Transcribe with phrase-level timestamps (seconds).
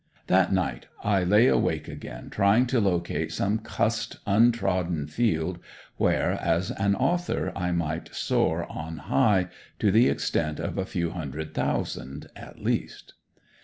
[0.25, 5.59] That night I lay awake again, trying to locate some "cussed" untrodden field,
[5.97, 11.11] where, as an author, I might soar on high to the extent of a few
[11.11, 13.13] hundred thousand at least.